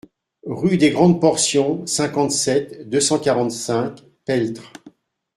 Rue 0.47 0.77
des 0.79 0.89
Grandes 0.89 1.21
Portions, 1.21 1.85
cinquante-sept, 1.85 2.89
deux 2.89 2.99
cent 2.99 3.19
quarante-cinq 3.19 3.99
Peltre 4.25 4.73